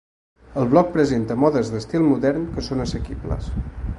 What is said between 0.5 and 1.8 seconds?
El blog presenta modes